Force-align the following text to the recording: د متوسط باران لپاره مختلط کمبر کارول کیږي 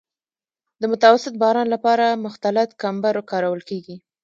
د 0.81 0.83
متوسط 0.91 1.33
باران 1.43 1.67
لپاره 1.75 2.19
مختلط 2.25 2.69
کمبر 2.81 3.15
کارول 3.31 3.61
کیږي 3.69 3.95